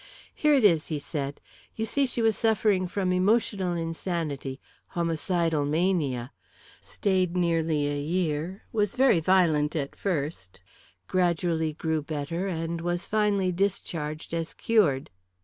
"Here 0.33 0.55
it 0.55 0.65
is," 0.65 0.87
he 0.87 0.97
said. 0.97 1.39
"You 1.75 1.85
see, 1.85 2.07
she 2.07 2.23
was 2.23 2.35
suffering 2.35 2.87
from 2.87 3.13
emotional 3.13 3.75
insanity 3.75 4.59
homicidal 4.87 5.63
mania 5.63 6.31
stayed 6.81 7.37
nearly 7.37 7.87
a 7.87 7.99
year 8.01 8.63
was 8.71 8.95
very 8.95 9.19
violent 9.19 9.75
at 9.75 9.95
first 9.95 10.59
gradually 11.07 11.73
grew 11.73 12.01
better 12.01 12.47
and 12.47 12.81
was 12.81 13.05
finally 13.05 13.51
discharged 13.51 14.33
as 14.33 14.55
cured. 14.55 15.11